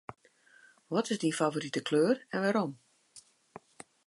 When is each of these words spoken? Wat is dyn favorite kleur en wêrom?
Wat 0.91 1.09
is 1.11 1.19
dyn 1.21 1.37
favorite 1.39 1.81
kleur 1.87 2.15
en 2.33 2.41
wêrom? 2.43 2.71